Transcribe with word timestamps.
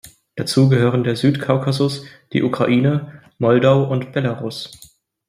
Dazu 0.35 0.67
gehören 0.67 1.03
der 1.03 1.15
Südkaukasus, 1.15 2.05
die 2.33 2.41
Ukraine, 2.41 3.21
Moldau 3.37 3.83
und 3.83 4.13
Belarus. 4.13 4.71